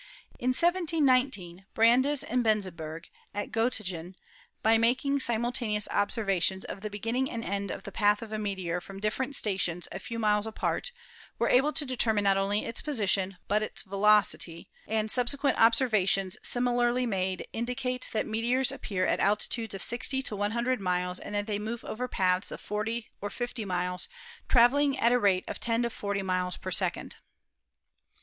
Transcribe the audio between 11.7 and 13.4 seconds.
to determine not only its position,